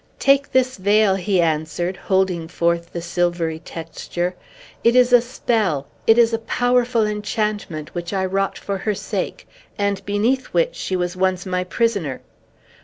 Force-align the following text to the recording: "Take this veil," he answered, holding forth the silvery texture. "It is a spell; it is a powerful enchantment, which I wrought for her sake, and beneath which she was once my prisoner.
"Take 0.17 0.51
this 0.51 0.77
veil," 0.77 1.13
he 1.13 1.39
answered, 1.39 1.95
holding 1.95 2.47
forth 2.47 2.91
the 2.91 3.03
silvery 3.03 3.59
texture. 3.59 4.33
"It 4.83 4.95
is 4.95 5.13
a 5.13 5.21
spell; 5.21 5.85
it 6.07 6.17
is 6.17 6.33
a 6.33 6.39
powerful 6.39 7.05
enchantment, 7.05 7.93
which 7.93 8.11
I 8.11 8.25
wrought 8.25 8.57
for 8.57 8.79
her 8.79 8.95
sake, 8.95 9.47
and 9.77 10.03
beneath 10.03 10.47
which 10.47 10.73
she 10.75 10.95
was 10.95 11.15
once 11.15 11.45
my 11.45 11.63
prisoner. 11.63 12.21